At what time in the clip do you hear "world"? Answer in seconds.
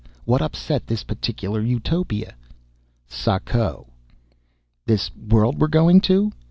5.15-5.61